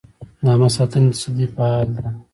د 0.43 0.45
عامه 0.51 0.69
ساتنې 0.75 1.09
تصدۍ 1.15 1.47
فعال 1.55 1.87
ده؟ 1.95 2.05